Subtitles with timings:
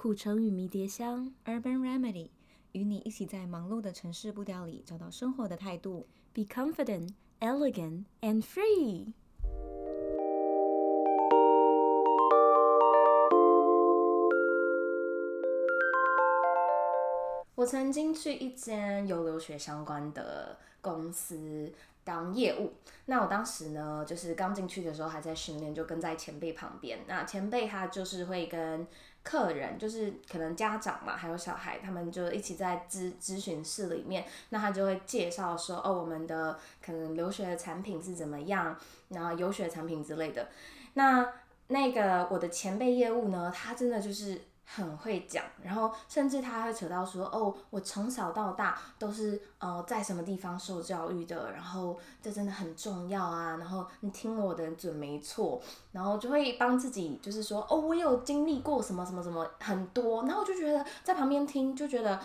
[0.00, 2.28] 苦橙与迷迭香，Urban Remedy，
[2.70, 6.06] 与你一起在忙碌的城市步调里找到生活的态度。
[6.32, 9.12] Be confident, elegant, and free。
[17.56, 21.72] 我曾经去一间有留学相关的公司
[22.08, 22.72] 当业务。
[23.04, 27.00] 那我当时呢，就是刚进去的时候还在训练，就跟在前辈旁边。
[27.06, 28.86] 那前辈他就是会跟
[29.22, 34.24] 客人，就是可能家长嘛，还有小孩，他们就一起在咨咨询室里面。
[34.48, 38.74] 那他就会介绍说，哦，我们的可能留学的产品是怎么样，
[39.08, 40.48] 然后游学产品之类的。
[40.94, 41.32] 那
[41.68, 44.40] 那个我的前辈业务呢，他真的就是。
[44.70, 55.60] 很会讲，然后甚至他会扯到说，哦，我从小到大都是呃在什么地方受教育的，然后这真的很重要啊，然后你听我的准没错，
[55.92, 62.20] 然后就会帮自己就是说，哦，我有经历过什么什么什么很多，然后我就觉得在旁边听就觉得，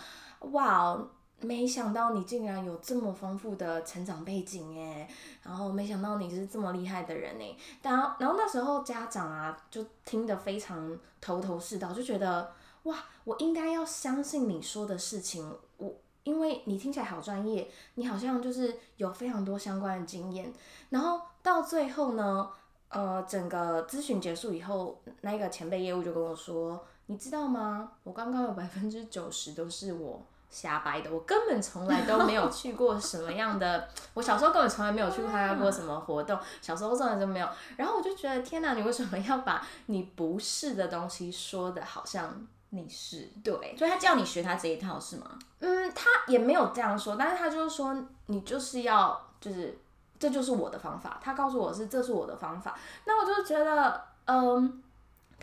[0.52, 0.98] 哇。
[1.44, 5.08] 没想到你竟然有这么丰富的成长背景哎，
[5.42, 12.52] 然后没想到你是这么厉害的人哎，然然后那时候家长啊就听得非常头头是道，就觉得
[12.84, 20.52] 哇，我应该要相信你说的事情，我因为你听起来好专业，你好像就是有非常多相关的经验，
[20.90, 22.50] 然后到最后呢，
[22.88, 27.92] 呃，整个咨询结束以后，那个前辈业务就跟我说，你知道吗？
[28.02, 30.22] 我刚刚有百分之九十都是我。
[30.54, 37.48] 瞎掰的，我根本从来都没有去过什么样的，我小时候根本从来没有去参加过什么活动，小时候从来都没有。
[37.76, 43.28] 然后我就觉得，天哪，你为什么要把你不是的东西说的好像你是？
[43.42, 45.36] 对，所以他叫你学他这一套是吗？
[45.58, 47.92] 嗯，他也没有这样说，但是他就是说，
[48.26, 49.76] 你就是要，就是
[50.20, 51.18] 这就是我的方法。
[51.20, 54.80] 他告诉我是这是我的方法，那我就觉得，嗯。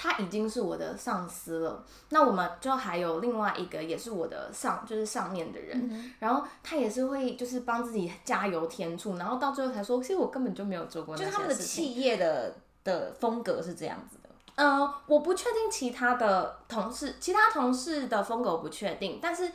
[0.03, 11.37] 他已经是我的上司了，那我们就还有另外一个也是我的上，就是上面的人，嗯、然后他也是会就是帮自己加油添醋，然后到最后才说，其实我根本就没有做过那些事情。
[11.37, 14.29] 就是他们的企业的的风格是这样子的。
[14.55, 19.51] 嗯、呃，我不确定其他的同事，其他同事的风格我不确定，但是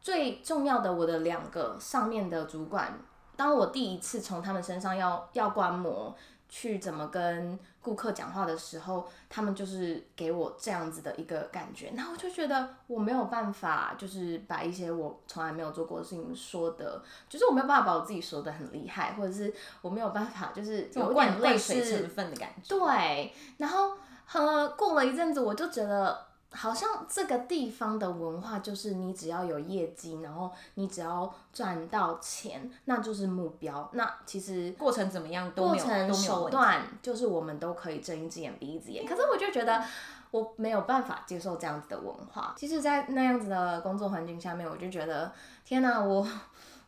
[0.00, 2.96] 最重要的，我的两个上面的主管，
[3.34, 6.14] 当我第一次从他们身上要要观摩。
[6.50, 22.78] 去怎么跟顾客讲话的时候，他们就是给我这样子的一个感觉，然后我就觉得我没有办法，就是把一些我从来没有做过的事情说的，就是我没有办法把我自己说的很厉害，或者是我没有办法，就是有点泪水成分的感觉。
[22.78, 23.92] 对，然后
[24.34, 26.27] 呃，过了一阵子，我就觉得。
[26.50, 33.86] 好像这个地方的文化就是你只要有业绩，然后你只要赚到钱，那就是目标。
[33.92, 39.04] 那其实过程怎么样都没有，过程手段就是我们都可以睁一只眼闭一只眼。
[39.04, 39.84] 可是我就觉得
[40.30, 42.54] 我没有办法接受这样子的文化。
[42.56, 45.30] 其实，在那样子的工作环境下面，我就觉得
[45.66, 46.26] 天哪，我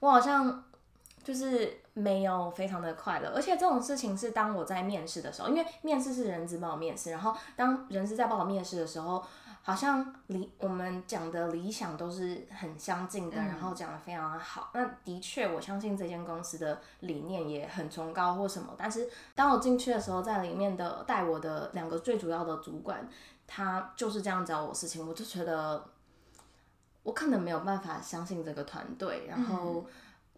[0.01, 0.65] 我好像
[1.23, 3.31] 就是没有非常的快乐。
[3.35, 9.23] 而且这种事情是当我在面试的时候，因为面试是人资帮我面试，然后当人资在帮我面试的时候。
[9.63, 14.71] 好像理我们讲的理想都是很相近的，嗯、然后讲的非常的好。
[14.75, 18.75] 那的确，我相信这间公司的理念也很崇高或什么。
[18.79, 23.09] 但是当我进去的时候，在里面的带我的两个最主要的主管，
[23.47, 25.85] 他就是这样教我事情，我就觉得
[27.03, 29.85] 我可能没有办法相信这个团队，然后。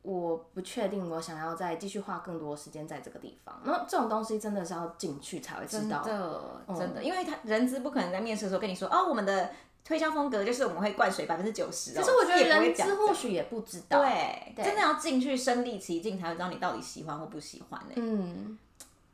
[0.04, 3.56] 嗯我不确定，我想要再继续花更多时间在这个地方。
[3.62, 9.50] 那这种东西真的是要进去才会知道，真的，嗯、真的，因为他人资不可能在面试的时候跟你说，哦，我们的
[9.84, 11.94] 推销风格就是我们会灌水百分之九十。
[11.94, 18.58] 可是我觉得人资或许也不知道，对，对真的要进去身历其境才会知道你到底喜欢或不喜欢、欸、嗯，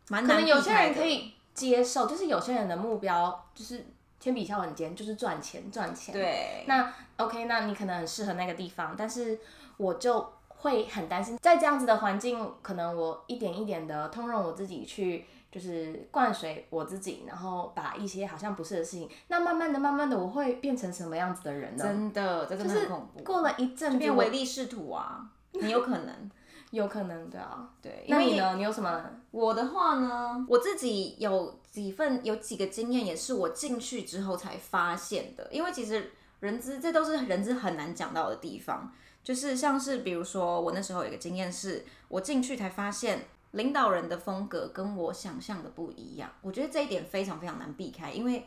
[0.08, 0.36] 蛮难。
[0.36, 3.84] 可能有些人可以接受，就是有些人的目标就是
[4.18, 6.14] 铅笔削很尖，就是赚钱赚钱。
[6.14, 9.38] 对，那 OK，那你可能很适合那个地方，但是
[9.76, 10.32] 我就。
[10.60, 21.84] 会很担心，在这样子的环境，可能我一点一点的通融我自己去，就是灌水我自己，然后把一些好像不是的事情，那慢慢的、慢慢的，我会变成什么样子的人呢？
[21.84, 23.22] 真的，这真的很恐怖。
[23.22, 26.30] 过了一阵子，变唯利是图啊，很有可能，
[26.72, 28.04] 有可能，的啊，对。
[28.08, 28.56] 那你呢？
[28.56, 29.04] 你有什么？
[29.30, 35.48] 我的话呢，我自己有几份有几个经验，也是我进去之后才发现的。
[35.52, 36.10] 因为其实
[36.40, 38.92] 人资，这都是人资很难讲到的地方。
[39.28, 46.32] 就是像是比如说，我那时候有一个经验是，我进去才发现领导人的风格跟我想象的不一样。
[46.40, 48.46] 我觉得这一点非常非常难避开，因为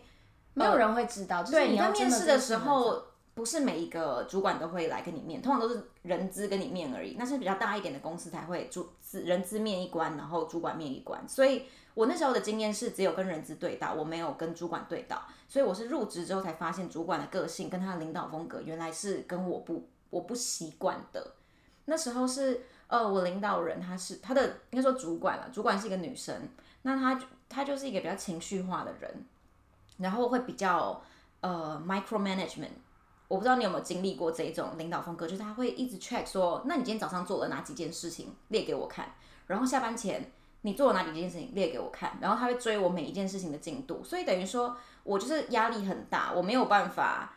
[0.56, 1.44] 没有人会知道。
[1.44, 3.04] 对，你在面试的时候，
[3.36, 7.16] 不是每一个主管都会来跟你面，通常都是人资跟你面而已。
[7.16, 11.24] 那是比较大一点的公司才会主资人资面一关，然后主管面一关。
[11.28, 15.22] 所以我那时候的经验是只有跟人资对到，我没有跟主管对到。
[15.48, 21.34] 所以我是入职之后才发现，主管的个性跟他的领导风格原来是跟我不我不习惯的。
[21.86, 26.48] 那时候是呃，我领导人他是他的应该说主管了，主管是一个女生，
[26.84, 27.20] 那她
[27.50, 29.26] 她就是一个比较情绪化的人，
[29.98, 31.02] 然后会比较
[31.40, 32.70] 呃 micro management。
[33.28, 39.14] 我不知道你有没有经历过这一种领导风格，就是他会一直 check 说，那你今天早上做了哪几件事情，列给我看，
[39.48, 40.32] 然后下班前
[40.62, 47.34] 你做了哪几件事情，列给我看，然后他会追我每一件事情的进度，所以等于说我就是压力很大，我没有办法，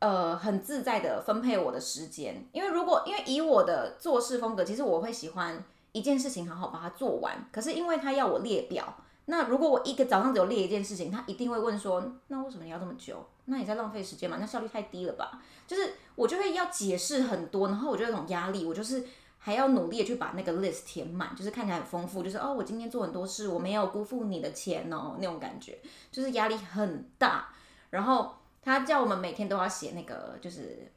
[0.00, 5.62] 呃，很自在的分配我的时间，因为如果因为以我的做事风格，其实我会喜欢
[5.92, 8.96] 一件事情好好把它做完，可是因为他要我列表。
[9.26, 13.24] 那如果我一个早上只有列一件事情，他一定会问说，那为什么你要这么久？
[13.44, 14.38] 那你在浪费时间嘛？
[14.40, 15.40] 那效率太低了吧？
[15.66, 19.04] 就是我就会要解释很多，然后我就有种压力，我就是
[19.38, 25.78] 还要努力的去把那个 list 填满，就是看起来很丰富，就是哦，我今天做很多事，我没有辜负你的钱哦，那种感觉，
[26.10, 27.48] 就是压力很大。
[27.90, 30.90] 然后他叫我们每天都要写那个就是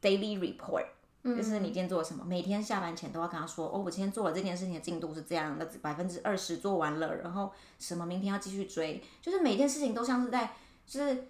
[0.00, 0.86] daily report。
[1.24, 2.24] 就是你今天做了什么？
[2.24, 10.52] 每天下班前都要跟他说，哦，我今天做了这件事情的进度是这样的，百分之二十做完了，然后什么明天要继续追，就是每件事情都像是在
[10.86, 11.26] 就是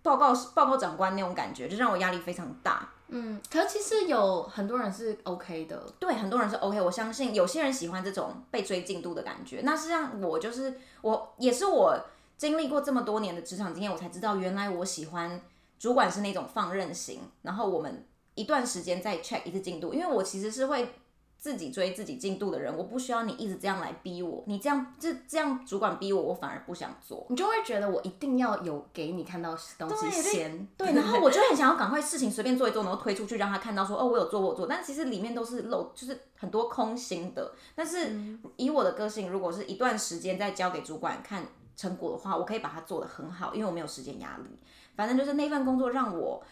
[0.00, 2.88] 报告报告长官那种感觉，就让我压力非常大。
[3.08, 9.60] 嗯，可是其实有很多人是 OK 的，对，很多人是 OK，我相信有些人喜欢这种被追进度的感觉。
[9.62, 12.02] 那实际上我就是我也是我
[12.36, 15.40] 经历过这么多年的职场经验，我才知道原来我喜欢
[15.78, 18.06] 主管是那种放任型，然后我们。
[18.36, 20.92] 一段时间再 check 一次进度，因为我其实是会
[21.38, 37.52] 自己追自己进度的人，我不需要你一直这样来逼我，你这样这这样主管逼我，我反而不想做，你就会觉得我一定要有给你看到东西先，对，对，然后我就很想要赶快事情随便做一做，然后推出去让他看到说哦我有做我有做，但其实里面都是漏，就是很多空心的。
[37.76, 38.18] 但是
[38.56, 41.46] 以我的个性，如果是一段时间再交给主管看
[41.76, 44.58] 成果的话，我可以把它做得很好，因为我没有时间压力。
[44.96, 46.42] 反正就是那份工作让我。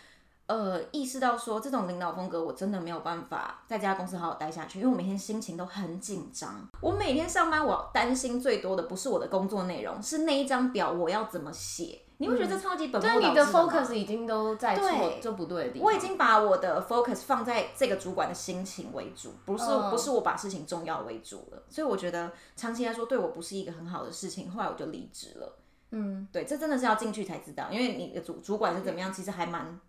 [0.46, 6.68] 呃，意识到说这种领导风格我真的没有办法在这家公司好好待下去，因为我每天心情都很紧张。
[6.80, 12.00] 我每天上班，我担心最多的不是我的工作内容，是那一张表我要怎么写。
[12.22, 13.20] 你会觉得这超级本末倒置吗？
[13.20, 15.84] 对，你的 focus 已经都在错就不对的地方。
[15.84, 19.90] 我已经把我的 focus 放在这个主管的心情为主，不是、uh.
[19.90, 21.64] 不是我把事情重要为主了。
[21.68, 24.50] 所以我觉得长期来说对我不是一个很好的事情。
[24.50, 25.58] 后来我就离职了。
[25.90, 29.80] 嗯，对，这真的是要进去才知道，因为你的主主管是怎么样，其实还蛮。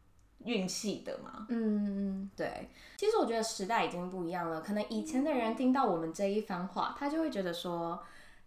[0.45, 2.69] 运气的嘛，嗯，对。
[2.97, 7.97] 其实我觉得时代已经不一样了，可能以前的人听到我们这一番话，他就会觉得说：“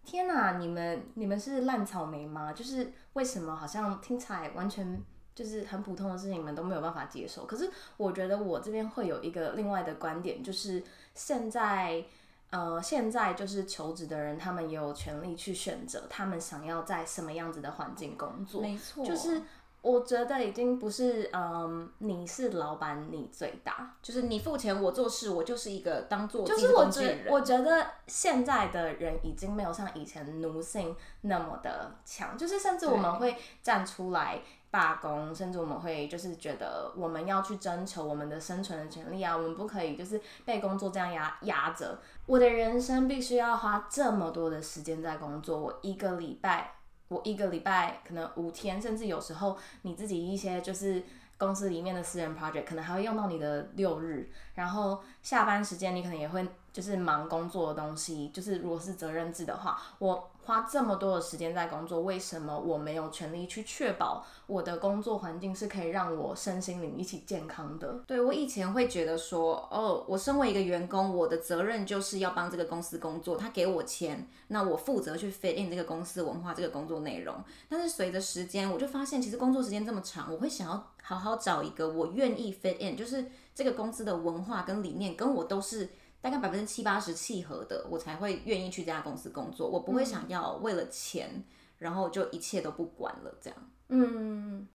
[0.07, 2.53] 天哪，你们你们是烂草莓吗？
[2.53, 5.03] 就是为什么好像听起来完全
[5.35, 7.69] 就是很普通的事情，你们都没有办法接受？”可是
[7.99, 10.83] 我觉得我这边会有一个另外的观点，就是
[11.13, 12.05] 现在
[12.51, 19.43] 呃，现在就是求职的人，他们也有权利去选择他们想要在什么样子的环境工作，没错，就是。
[19.87, 34.41] 我觉得已经不是，嗯，你是老板，你最大，就是你付钱，我做事，我就是一个当做就是我觉我觉得现在的人已经没有像以前奴性那么的强，就是甚至我们会站出来
[34.73, 41.97] 罢工，甚至我们会就是觉得我们要去征求我们的生存的权利啊，我们不可以就是被工作这样压压着，
[42.27, 46.73] 我的人生必须要花这么多的时间在工作，我一个礼拜。
[47.09, 51.03] 我一个礼拜可能五天，甚至有时候你自己一些就是
[51.39, 60.31] 公司里面的私人 project，可能还会用到你的六日，然后下班时间你可能也会就是忙工作的东西，就是如果是责任制的话，我。
[60.47, 68.01] 花这么多的时间在工作，为什么我没有权利去确保我的工作环境是可以让我身心灵一起健康的？
[68.07, 77.35] 对，我以前会觉得说，哦，我身为一个员工，我的责任就是要帮这个公司工作，他给我钱，那我负责去 fit in 这个公司文化，这个工作内容。
[77.69, 85.89] 但是随着时间，我就发现，其实工作时间这么长，我会想要好好找一个我愿意 fit in，就是这个公司的文化跟理念跟我都是。
[86.27, 89.69] 大概百分之七八十契合的，我才会愿意去这家公司工作。
[89.69, 91.45] 我不会想要为了钱，嗯、
[91.79, 93.57] 然后就一切都不管了这样。
[93.91, 94.67] 嗯，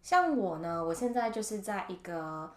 [0.00, 2.48] 像我呢，我现在就是在一个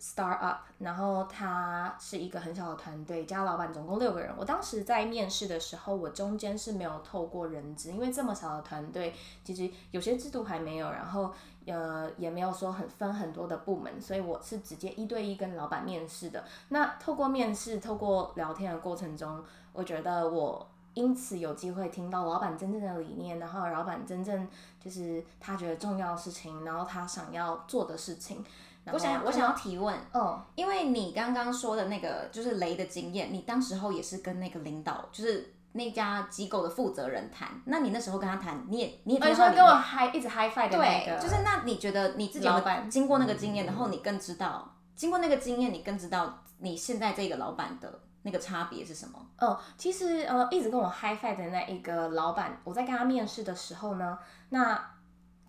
[0.00, 4.32] startup，然后它是一个很小的团队，加老板总共六个人。
[4.36, 11.32] 我当时在面试的时候，我中间是没有透过人资，因为这么小的团队，其实有些制度还没有，然后。
[11.66, 16.44] 呃，也没有说很分很多的部门，所以我是直接一对一跟老板面试的。
[16.68, 24.46] 那透过面试，透过聊天的过程中，我觉得我因此有机会听到老板真正的理念，然后老板真正
[24.78, 28.44] 就是他觉得重要的事情，然后他想要做的事情。
[28.92, 49.18] 我想我想要提问，哦，因为你刚刚说的那个就是雷的经验，你当时候也是跟那个领导，就是那家机构的负责人谈，那你那时候跟他谈，你也你也听说跟我嗨一直嗨 i 的那个，对，就是那你觉得你自己老板经过那个经验，然后你更知道经过那个经验，你更知道你现在这个老板的那个差别是什么？
[49.38, 54.18] 哦，其实呃一直跟我嗨 i 的那一个老板，我在跟他面试的时候呢，
[54.50, 54.90] 那。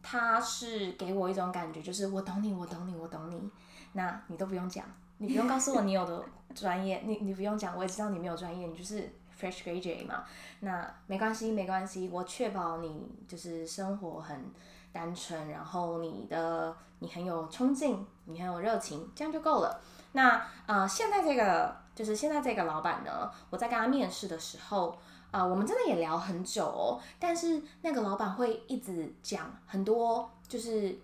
[0.09, 3.51] 他是给我一种感觉，就是我懂你，我懂你，我懂你。
[3.91, 4.85] 那你都不用讲，
[5.17, 6.23] 你不用告诉我你有的
[6.55, 10.23] 专业，你你不用讲，我也知道你没有专业，你就是 fresh graduate 嘛。
[10.61, 14.45] 那没关系，没关系，我确保你就是生活很
[14.93, 19.81] 单纯，然后你的你很有冲劲，你很有热情，这样就够了。
[20.13, 24.97] 那呃，现在这个就是现在这个老板呢，我在跟他面试的时候。
[25.31, 30.97] 啊、呃，我们真的也聊很久哦，但是那个老板会一直讲很多，就是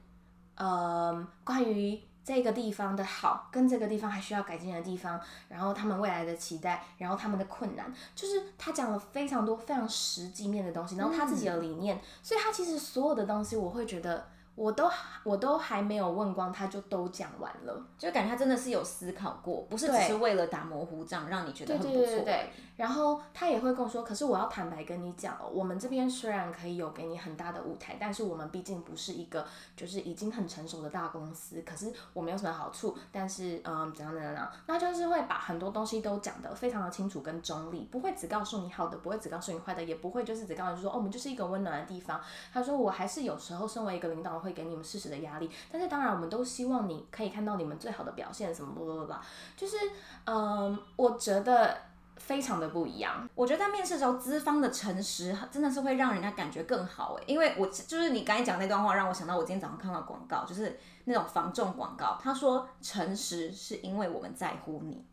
[0.56, 14.28] 呃关于这个地方的好，跟这个地方还需要改进的地方，然后他们未来的期待，然后他们的困难，就是他讲了非常多非常实际面的东西，然后他自己的理念，嗯、所以他其实所有的东西，我会觉得。
[14.56, 14.88] 我都
[15.24, 21.98] 我都还没有问光，他就都讲完了，就感觉他真的是有思考过，不是只是为了打模糊仗，让你觉得很不错。
[21.98, 22.50] 对对对对。
[22.76, 29.46] 然后他也会跟我说，可是我要坦白跟你讲哦，我们这边虽然可以有给你很大的舞台，但是我们毕竟不是一个
[29.76, 32.96] 就是已经很成熟的大公司，可是我们有什么好处？
[33.12, 42.20] 但是嗯，怎样怎样怎样，那就是会把很多东西都讲得非常的清楚跟中立，不会只告诉你好的，不会只告诉你坏的，也不会就是只告诉你说哦，我们就是一个温暖的地方。
[42.52, 44.43] 他说我还是有时候身为一个领导。
[44.44, 49.14] 会给你们适时的压力，但是当然我们都希望你可以看到你们最好的表现，什么不不不，
[49.58, 49.78] 就是
[50.26, 51.76] 嗯，我觉得
[52.18, 53.28] 非常的不一样。
[53.34, 65.04] 我觉得在面试的时候，资方的诚实真的是会让人家感觉更好诶，因为我就是你刚才讲那段话，让我想到我今天早上看到广告，就是那种防重广告，他说诚实是因为我们在乎你。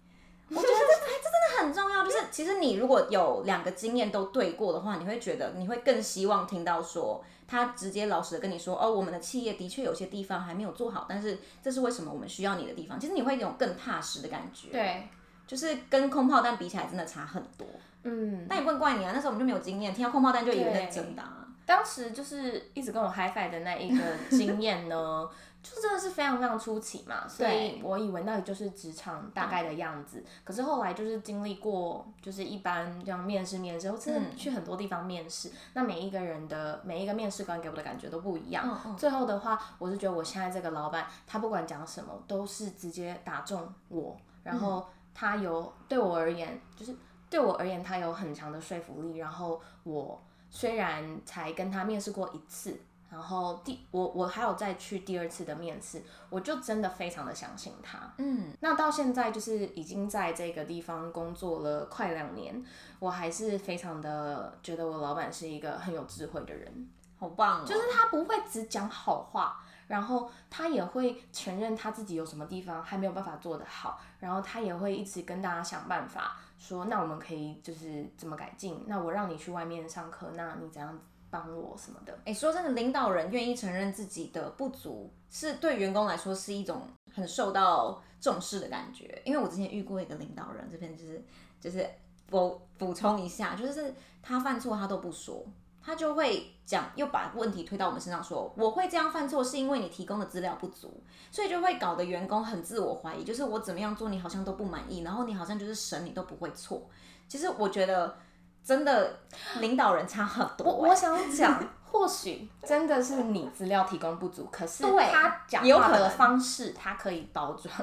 [0.53, 0.75] 我觉得这
[1.23, 13.00] 这真的很重要，就是其实你如果有两个经验都对过的话，你会觉得你会更希望听到说他直接老实的跟你说，哦，我们的企业的确有些地方还没有做好，但是这是为什么我们需要你的地方。
[13.00, 15.09] 其实你会有更踏实的感觉，对，
[15.49, 17.66] 就是跟空炮弹比起来真的差很多。
[18.04, 21.23] 嗯，但也不能怪你啊，那时候我们就没有经验，听到空炮弹就以为在真的。
[21.66, 25.28] 当时就是一直跟我 high five 的那一个经验呢。
[25.62, 30.25] 就真的是非常非常出奇嘛，所以我以为那里就是职场大概的样子。
[30.43, 38.97] 可是后来就是经历过，就是一般这样面试面试，我真的去很多地方面试，嗯，那每一个人的每一个面试官给我的感觉都不一样。
[38.97, 46.97] 最后的话，我是觉得我现在这个老板，他不管讲什么，都是直接打中我，然后他有对我而言，就是
[47.29, 49.19] 对我而言，他有很强的说服力。
[49.19, 52.81] 然后我虽然才跟他面试过一次。
[53.11, 57.99] 然后第我我还有再去第二次的面试，我就真的非常的相信他。
[58.19, 62.64] 嗯，那到现在就是已经在这个地方工作了快两年，
[63.00, 66.88] 我还是非常的觉得我老板是一个很有智慧的人，
[67.19, 67.64] 好棒哦。
[67.67, 78.85] 就是他不会只讲好话，然后他也会承认他自己有什么地方还没有办法做得好，然后他也会一直跟大家想办法说，那我们可以就是怎么改进？
[78.87, 80.97] 那我让你去外面上课，那你怎样？
[81.31, 82.19] 帮我什么的？
[82.25, 86.83] 哎、说真的，领导人愿意承认自己的不足，是对员工来说是一种
[87.15, 89.23] 很受到重视的感觉。
[89.25, 91.25] 因为我之前遇过一个领导人，这边就是
[91.61, 91.89] 就是
[92.31, 95.45] 我补充一下，就是他犯错他都不说，
[95.81, 106.89] 他就会讲，又把问题推到我们身上，说我会这样犯错是因为你提供的资料不足，所以就会搞得员工很自我怀疑，就是我怎么样做你好像都不满意，然后你好像就是神，你都不会错。
[107.29, 108.17] 其实我觉得。
[108.64, 109.19] 真的，
[109.61, 110.71] 领导人差很多、欸。
[110.71, 117.75] 我我想讲， 或许真的是你资料提供不足，可是他讲话的方式，他可以包装。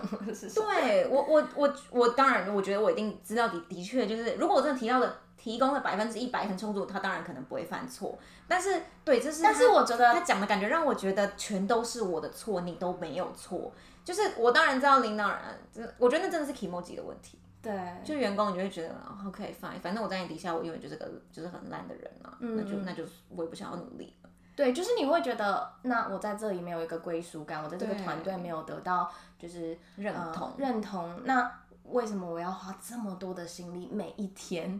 [0.55, 8.17] 对我我我我当然，我觉得我一定资料的的确就是，如果我真的提到的提供的百分之一百很充足，他当然可能不会犯错。
[8.47, 13.73] 但是对，这是但是我觉得他讲的感觉让我觉得全都是我的错，你都没有错。
[14.05, 17.37] 就是我当然知道领导人，我觉得那真的是 kimoji 的问题。
[17.61, 17.73] 对，
[18.03, 18.95] 就员工，你就会觉得
[19.25, 24.29] OK fine，反正我在你底下，我永远就是个就是很烂的人啊，嗯、那就那就我也不想要努力了。
[24.55, 31.51] 对，就是你会觉得，那我在这里没有一个归属感，我在这个团队没有得到就是认同、呃、认同，那
[31.83, 34.79] 为什么我要花这么多的心力，每一天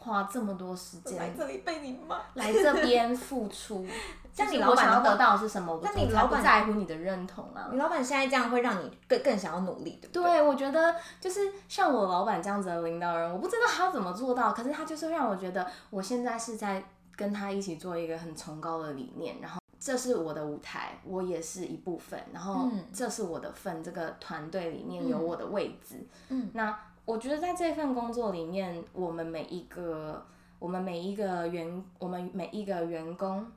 [0.00, 3.86] 花这么多时间来这里被你骂，来这边付出？
[4.32, 5.78] 像你老板要得到的是什么？
[5.82, 7.68] 那你老板在乎你的认同啊？
[7.70, 10.22] 你老板现在这样会让你更更想要努力，对不对？
[10.22, 16.82] 对，我觉得就是像我老板这样子的领导人，我不知道他怎么做到，可是他就是让我觉得我现在是在
[17.16, 26.06] 跟他一起做一个很崇高的理念，然后这是我的舞台，我也是一部分，然后这是我的份，这个团队里面有我的位置。
[26.28, 26.74] 嗯，那
[27.10, 30.26] 我觉得在这份工作里面，我们每一个。
[30.60, 33.50] 我们每一个员，我们每一个员工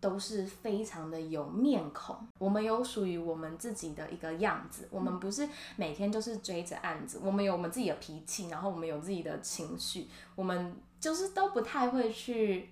[0.00, 4.88] 都是非常的有面孔，我们有属于我们自己的一个样子。
[4.90, 12.68] 我们不是每天就是追着案子，我们有我们自己的脾气，然后我们有自己的情绪，我们就是都不太会去，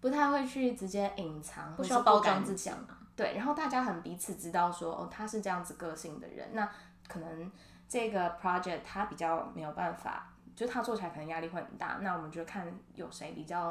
[0.00, 2.96] 不太会去直接隐藏，不需要包装自己嘛。
[3.16, 6.70] 对，然后大家很彼此知道说，哦，他是这样子个性的人，那
[7.08, 7.50] 可能
[7.88, 10.28] 这个 project 它比较没有办法。
[10.54, 13.70] 就它做起来可能压力会很大，那我们就看有谁比较，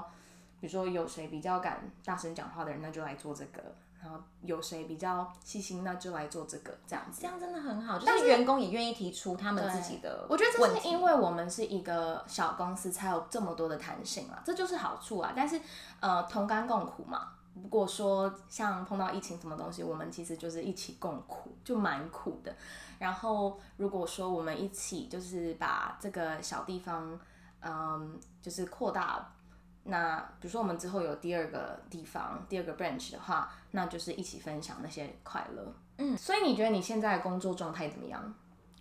[0.59, 3.59] 比如说有谁比较敢大声讲话的人，那就来做这个；
[3.99, 6.77] 然后有谁比较细心，那就来做这个。
[6.85, 10.27] 这样子，这样真的很好，就是员工也愿意提出他们自己的。
[10.29, 15.33] 我觉得这是因为我们是一个小公司，才有这么多的弹性啊，这就是好处啊。
[15.35, 15.59] 但是
[16.01, 17.31] 呃，同甘共苦嘛。
[17.63, 22.53] 如果说像碰到疫情什么东西，我们其实就是一起共苦，就蛮苦的。
[22.99, 27.17] 然后，如果说我们一起就是把这个小地方，
[27.61, 29.33] 嗯，就是扩大，
[29.83, 35.73] 那比如说我们之后有第二个地方、第二个 branch 的话，那就是一起分享那些快乐。
[35.97, 38.33] 嗯，所以你觉得你现在的工作状态怎么样？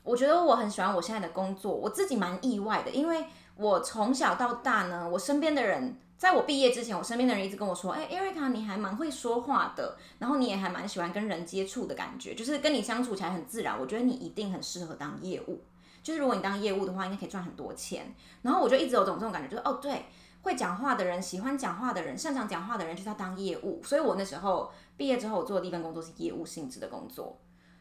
[0.03, 3.25] 我觉得我很喜欢我现在的工作，我自己蛮意外的，因为
[3.57, 5.97] 我从小到大呢，我身边的人。
[6.17, 13.79] 在我毕业之前，我身边的人一直跟我说：“哎、欸，艾瑞卡，你还蛮会说话的，然后你也还蛮喜欢跟人接触的感觉，就是跟你相处起来很自然。
[13.79, 15.63] 我觉得你一定很适合当业务，
[16.03, 20.07] 就是如果你当业务的话，应该可以赚很多钱。”然后我就一直有种这种感觉，就是哦，对，
[20.43, 23.83] 会讲话的人、喜欢讲话的人、擅长讲话的人，就是要当业务。
[23.83, 27.39] 所以我那时候毕业之后，我做的第一份工作是业务性质的工作。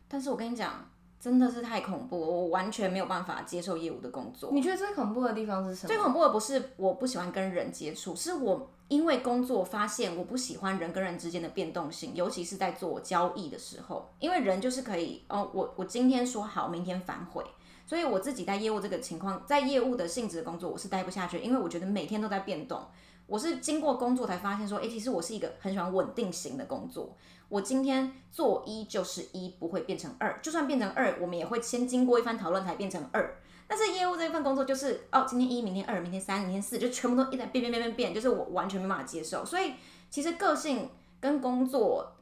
[0.08, 0.90] 但是我跟你讲。
[1.24, 4.50] 真的是太恐怖了，我完全没有办法接受业务的工作。
[4.52, 5.88] 你觉得最恐怖的地方是什么？
[5.88, 17.42] 最恐怖的不是我不喜欢跟人接触，是我因为工作发现我不喜欢人跟人之间的变动性，尤其是在做交易的时候，因为人就是可以哦，我我今天说好，明天反悔，
[17.88, 22.82] 所以我自己在业务这个情况，在业务的性质的工作，我是待不下去，因为我觉得每天都在变动。
[23.26, 27.16] 我是经过工作才发现说，诶，其实我是一个很喜欢稳定型的工作。
[27.54, 30.40] 我今天做一就是一，不会变成二。
[30.42, 33.38] 就算变成二，我们也会先经过一番讨论才变成二。
[33.68, 39.46] 但是业务这一份工作就是，哦，今天一，明天二，明天三，明天四，就全部都一直变变变变变，就是我完全没办法接受。
[39.46, 39.74] 所以
[40.10, 40.90] 其实个性
[41.20, 42.16] 跟工作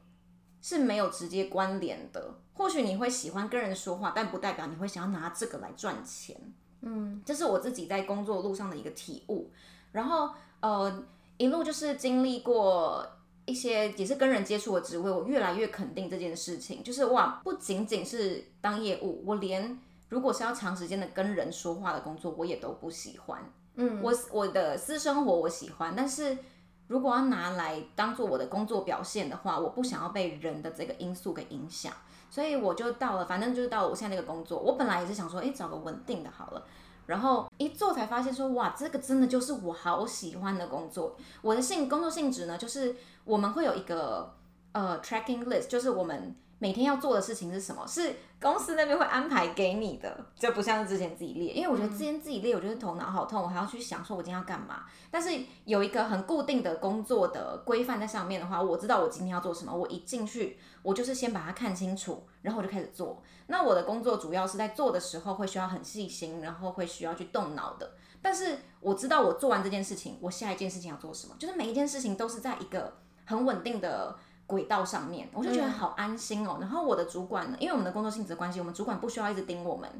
[0.60, 2.34] 是没有直接关联的。
[2.52, 6.36] 或许你会喜欢跟人说话，但不代表你会想要拿这个来赚钱。
[6.82, 9.50] 嗯，这是我自己在工作路上的一个体悟。
[9.92, 10.28] 然后
[10.60, 11.02] 呃，
[11.38, 13.08] 一路就是经历过。
[13.44, 19.78] 一些也是跟人接触的职位，我越来越肯定这件事情，就是哇，不仅仅是当业务，我连
[20.08, 23.42] 如果是要长时间的跟人说话的工作，我也都不喜欢。
[23.74, 26.38] 嗯，我我的私生活我喜欢，但是
[26.86, 31.92] 如果要拿来当做我的工作表现的话，我不想要被人的这个因素给影响，
[32.30, 34.58] 所以我就到了，反正就是到了我现在那个工作。
[34.58, 36.64] 我本来也是想说，诶，找个稳定的好了。
[37.06, 41.16] 然后一做才发现说，哇，这个真的就是我好喜欢的工作。
[41.40, 44.34] 我的性工作性质呢，就是我们会有一个
[44.72, 46.34] 呃 tracking list，就是我们。
[46.62, 47.84] 每天要做的事情是什么？
[47.88, 51.52] 是公司那边会安排给你的，就不像是之前自己列。
[51.54, 54.84] 因为我觉得之前自己列，我觉得头脑好痛，我还要去想说我今天要干嘛。
[55.10, 59.74] 但是有一个很固定的工作的规范在上面的话，我知道我今天要做什么。
[59.74, 63.20] 我一进去，我就是先把它看清楚，然后我就开始做。
[63.48, 67.94] 那我的工作主要是在做的时候会需要很细心，然后会需要去动脑的。
[68.22, 74.16] 但是我知道我做完这件事情，我下一件事情要做什么，就是每一件事情都是在一个很稳定的。
[74.52, 76.58] 轨道上面，我就觉得好安心哦。
[76.60, 79.90] 然后我的主管呢，因为我们的工作性质的关系，我们主管不需要一直盯我们，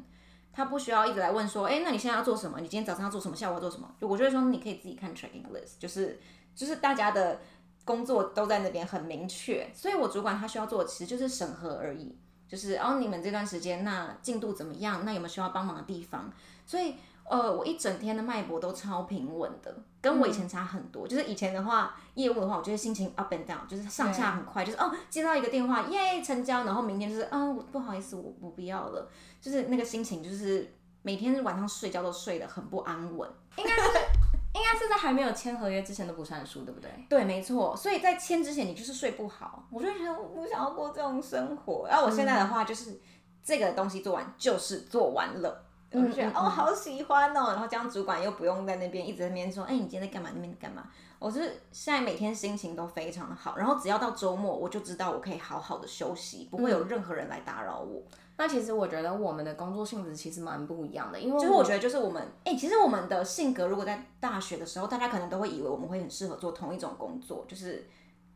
[0.53, 2.59] 他不需要一直来问说，哎，那你现在要做什么？
[2.59, 3.35] 你今天早上要做什么？
[3.35, 3.89] 下午要做什么？
[3.99, 6.19] 就我就会说，你可以自己看 tracking list，就是
[6.53, 7.39] 就是大家的
[7.83, 9.67] 工作都在那边很明确。
[9.73, 12.15] 所以我主管他需要做的其实就是审核而已，
[12.47, 15.03] 就是哦，你们这段时间那进度怎么样？
[15.03, 16.31] 那有没有需要帮忙的地方？
[16.67, 16.93] 所以。
[17.25, 21.07] 呃，我一整天的脉搏都超平稳的，跟我以前差很多。
[21.07, 29.09] 嗯、就是以前的话，业务的话，我觉得心情 up and down，就是上下很快，就是哦，接到一个电话，耶，成交，然后明天就是，嗯、哦，不好意思，我我不要了，
[29.41, 30.69] 就是那个心情，就是
[31.01, 33.29] 每天晚上睡觉都睡得很不安稳。
[33.55, 33.81] 应该是，
[34.53, 36.89] 应该是在还没有签合约之前都不算数，对不对？
[37.07, 37.75] 对，没错。
[37.77, 39.65] 所以在签之前，你就是睡不好。
[39.71, 41.87] 我就觉得我不想要过这种生活。
[41.87, 42.99] 然后我现在的话，就是、嗯、
[43.43, 45.62] 这个东西做完就是做完了。
[45.93, 47.51] 我就觉得哦，好喜欢哦。
[47.51, 50.29] 然后这样主管又不用在那边一直在那边说，哎，你今天在干嘛？
[50.33, 50.83] 那边在干嘛？
[51.19, 58.01] 我是现在每天心情都非常的好，然后只要到周末，我就知道我可以好好的休息，不会有任何人来打扰我。
[58.35, 67.87] 那其实我觉得我们的工作性质其实蛮不一样的，因为我就是我觉得就是我们，哎、欸，其实我们的性格如果在大学的时候，大家可能都会以为我们会很适合做同一种工作，就是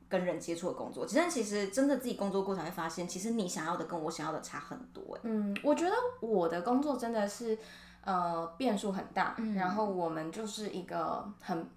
[0.10, 1.06] 跟人接触的工作。
[1.06, 5.16] 其实其实真的自己工作过才会发现，其实你想要的跟我想要的差很多。
[5.16, 7.58] 哎，嗯，我觉得我的工作真的是
[8.04, 11.70] 呃变数很大，嗯、然后我们就是一个很。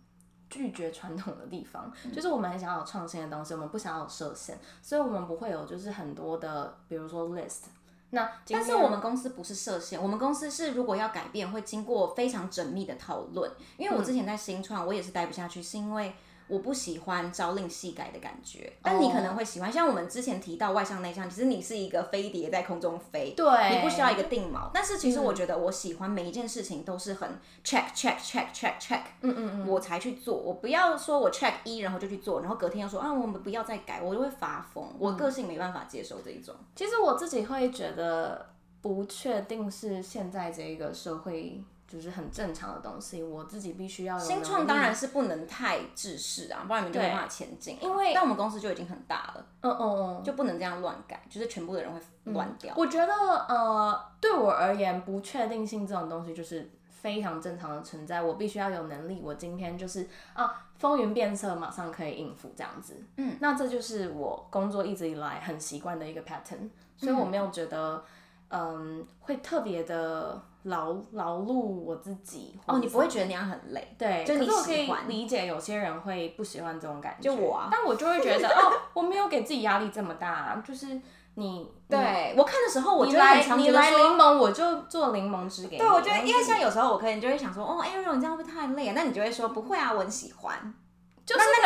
[0.52, 7.66] 拒绝传统的地方，嗯、就是我们很想要有创新的东西，我们不想要有设限，所以我们不会有就是很多的，比如说 list。
[8.10, 13.48] 那但是我们公司不是设限，我们公司是如果要改变，会经过非常缜密的讨论。
[13.76, 16.12] 因为我之前在新创，我也是待不下去，是因为。
[16.50, 19.68] 我不喜欢朝令夕改的感觉，但你可能会喜欢。
[19.68, 19.74] Oh.
[19.74, 24.68] 像我们之前提到外向内向，其实你是一个飞碟在空中飞，对，你不需要一个定锚。
[24.74, 27.30] 但是其实我觉得我喜欢每一件事情都是很
[27.64, 30.36] check check check check check，嗯嗯嗯，我才去做。
[30.36, 34.84] 我不要说我 check 一然后就去做，然后隔天又说啊我们不要再改，我就会发疯。
[34.98, 36.54] 我个性没办法接受这一种。
[36.74, 38.50] 其实我自己会觉得
[38.82, 41.62] 不确定是现在这个社会。
[41.90, 44.24] 就是很正常的东西，我自己必须要有。
[44.24, 47.76] 新创当然是不能太制式啊，不然你们就没办法前进。
[47.82, 52.00] 因为，但我们公司就已经很大了，嗯嗯嗯，就不能这样乱改，就是全部的人会
[52.32, 52.72] 乱掉。
[52.72, 52.76] 嗯。
[52.76, 53.12] 我觉得，
[53.48, 58.22] 呃，对我而言，不确定性这种东西就是非常正常的存在。
[58.22, 63.02] 我必须要有能力，我今天就是啊，风云变色，马上可以应付这样子。
[63.16, 68.04] 嗯，那这就是我工作一直以来很习惯的一个 pattern，所以我没有觉得，
[68.50, 70.40] 嗯，会特别的。
[70.64, 73.96] 劳劳碌我自己哦，你不会觉得那样很累？
[73.98, 74.46] 对，就你。
[74.46, 77.68] 可是我可以理解有些人会不喜欢这种感觉，就我啊。
[77.70, 81.00] 但我就会觉得 哦，我没有给自己压力这么大啊，就是
[81.34, 81.70] 你。
[81.88, 85.78] 对，我看的时候，我觉得很常觉得说，你来柠檬，我就做柠檬汁给你。
[85.78, 88.92] 对，我觉得因为像有时候我可能就会想说，哦，Ariel，你这样会不会太累啊？
[88.94, 90.72] 那你就会说不会啊，我很喜欢。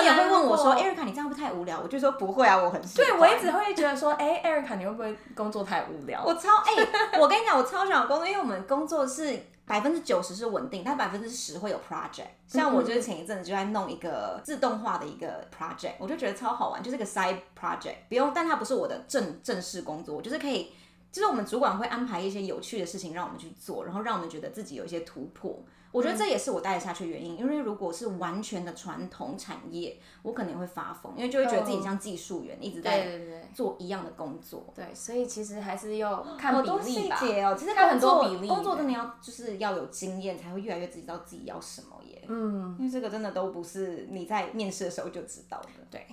[0.05, 1.81] 也会问我说，Erica，你这样会不会太无聊？
[1.83, 3.07] 我就说不会啊，我很喜欢。
[3.07, 6.23] 对，我一直会觉得说，哎，Erica，你会不会工作太无聊？
[6.25, 12.27] 我超哎、欸，我跟你讲，我超喜欢工作，因为我们工作是百分之九十是稳定，但百分之十会有 project。
[12.47, 20.71] 像我就是前一阵子就在弄一个自动化的一个 project，我就觉得超好玩，就是个 side project，不用，但它不是我的正正式工作，我就是可以，
[21.11, 25.59] 就是我们主管会安排一些有趣的事情让我们去做，然后让我们觉得自己有一些突破。
[25.95, 34.67] 我觉得这也是我待得下去的原因，因为如果是完全的传统产业，我可能会发疯，因为就会觉得自己像技术员，一直在做一样的工作。
[34.75, 36.73] 对，所以其实还是要看比例吧。
[36.73, 42.25] 好多细节哦，其实看很多比例，工作真的要就是要有经验，才会越来越知道自己要什么耶。
[42.27, 45.69] 嗯，因为这个真的都不是你在面试的时候就知道的。
[45.89, 46.05] 对。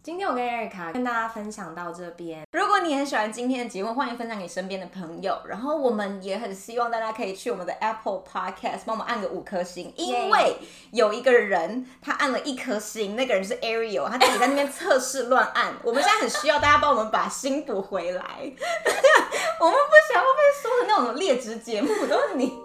[0.00, 2.46] 今天我跟 Erica 跟大家分享到这边。
[2.52, 5.36] 如果你很喜欢今天的节目，欢迎分享给身边的朋友。
[5.46, 10.56] 然后我们也很希望大家可以去我们的 Apple Podcast 帮我们按个五颗星，因为
[10.92, 15.74] 有一个人他按了一颗星，那个人是 Ariel，他自己在那边测试乱按。
[15.82, 18.22] 我们现在很需要大家帮我们把星补回来。
[19.60, 22.62] 我们不想要被说的那种劣质节目，都是你。